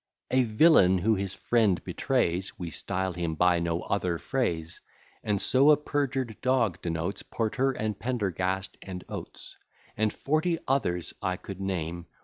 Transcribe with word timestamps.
A 0.31 0.45
villain 0.45 0.97
who 0.97 1.13
his 1.13 1.35
friend 1.35 1.83
betrays, 1.83 2.57
We 2.57 2.71
style 2.71 3.13
him 3.13 3.35
by 3.35 3.59
no 3.59 3.83
other 3.83 4.17
phrase; 4.17 4.81
And 5.23 5.39
so 5.39 5.69
a 5.69 5.77
perjured 5.77 6.37
dog 6.41 6.81
denotes 6.81 7.21
Porter, 7.21 7.69
and 7.69 7.99
Pendergast, 7.99 8.79
and 8.81 9.03
Oates, 9.07 9.57
And 9.95 10.11
forty 10.11 10.57
others 10.67 11.13
I 11.21 11.37
could 11.37 11.61
name. 11.61 12.07